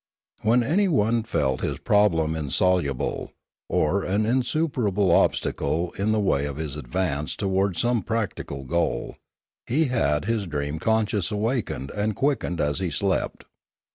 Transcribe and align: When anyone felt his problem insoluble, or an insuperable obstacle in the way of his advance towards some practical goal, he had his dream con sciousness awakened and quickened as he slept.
When 0.41 0.63
anyone 0.63 1.21
felt 1.21 1.61
his 1.61 1.77
problem 1.77 2.35
insoluble, 2.35 3.33
or 3.69 4.03
an 4.03 4.25
insuperable 4.25 5.11
obstacle 5.11 5.91
in 5.91 6.11
the 6.11 6.19
way 6.19 6.47
of 6.47 6.57
his 6.57 6.75
advance 6.75 7.35
towards 7.35 7.81
some 7.81 8.01
practical 8.01 8.63
goal, 8.63 9.17
he 9.67 9.85
had 9.93 10.25
his 10.25 10.47
dream 10.47 10.79
con 10.79 11.05
sciousness 11.05 11.31
awakened 11.33 11.91
and 11.91 12.15
quickened 12.15 12.59
as 12.59 12.79
he 12.79 12.89
slept. 12.89 13.45